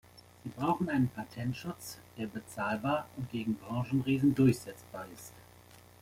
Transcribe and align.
Sie 0.43 0.49
brauchen 0.49 0.89
einen 0.89 1.09
Patentschutz, 1.09 1.99
der 2.17 2.25
bezahlbar 2.25 3.05
und 3.17 3.29
gegen 3.31 3.53
Branchenriesen 3.53 4.33
durchsetzbar 4.33 5.05
ist. 5.13 5.31